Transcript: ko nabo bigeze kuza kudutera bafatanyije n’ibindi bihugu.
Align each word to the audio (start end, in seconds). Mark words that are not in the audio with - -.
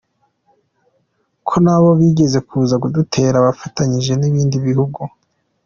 ko 1.47 1.55
nabo 1.63 1.89
bigeze 1.99 2.37
kuza 2.47 2.75
kudutera 2.81 3.37
bafatanyije 3.45 4.11
n’ibindi 4.17 4.55
bihugu. 4.67 5.01